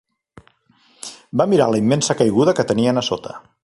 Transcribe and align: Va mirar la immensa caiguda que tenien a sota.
Va 1.41 1.49
mirar 1.53 1.69
la 1.75 1.81
immensa 1.83 2.19
caiguda 2.23 2.59
que 2.61 2.71
tenien 2.73 3.05
a 3.05 3.09
sota. 3.13 3.41